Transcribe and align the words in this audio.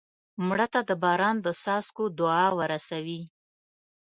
مړه 0.47 0.67
ته 0.73 0.79
د 0.89 0.91
باران 1.03 1.35
د 1.41 1.47
څاڅکو 1.61 2.03
دعا 2.19 2.45
ورسوې 2.59 3.21